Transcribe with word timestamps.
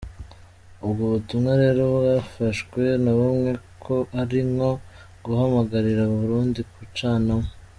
Ubwo 0.85 1.03
butumwa 1.13 1.51
rero 1.61 1.81
bwafashwe 1.97 2.81
na 3.03 3.13
bamwe 3.19 3.51
ko 3.83 3.95
ari 4.21 4.39
nko 4.53 4.71
guhamagarira 5.23 6.01
Abarundi 6.05 6.59
gucanamwo. 6.75 7.47